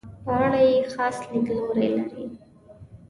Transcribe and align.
په 0.23 0.31
اړه 0.45 0.61
یې 0.69 0.77
خاص 0.91 1.17
لیدلوری 1.31 1.87
لري. 1.95 2.23